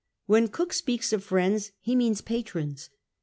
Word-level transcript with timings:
When 0.25 0.47
Cook 0.47 0.73
speaks 0.73 1.13
of 1.13 1.23
friends 1.23 1.73
he 1.79 1.95
moans 1.95 2.21
patrons. 2.21 2.89